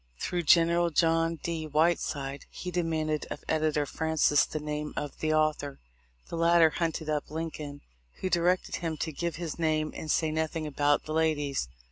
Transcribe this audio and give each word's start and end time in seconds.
Through 0.17 0.41
General 0.49 0.89
John 0.89 1.35
D. 1.43 1.67
Whiteside 1.67 2.45
he 2.49 2.71
demanded 2.71 3.27
of 3.29 3.43
edi 3.47 3.71
tor 3.73 3.85
Francis 3.85 4.45
the 4.47 4.59
name 4.59 4.93
of 4.97 5.19
the 5.19 5.31
author. 5.31 5.79
The 6.29 6.37
latter 6.37 6.71
hunted 6.71 7.07
up 7.07 7.29
Lincoln, 7.29 7.81
who 8.13 8.27
directed 8.27 8.77
him 8.77 8.97
to 8.97 9.11
give 9.11 9.35
his 9.35 9.59
name 9.59 9.91
and 9.95 10.09
say 10.09 10.31
nothing 10.31 10.65
about 10.65 11.03
the 11.05 11.13
ladies. 11.13 11.69